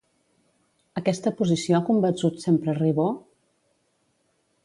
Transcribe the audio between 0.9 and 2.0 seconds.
Aquesta posició ha